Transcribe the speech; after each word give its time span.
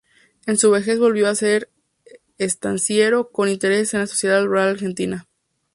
En 0.47 0.57
su 0.57 0.71
vejez 0.71 0.97
volvió 0.97 1.27
a 1.27 1.35
ser 1.35 1.69
estanciero, 2.39 3.29
con 3.29 3.49
intereses 3.49 3.93
en 3.93 3.99
la 3.99 4.07
Sociedad 4.07 4.43
Rural 4.43 4.69
Argentina. 4.69 5.27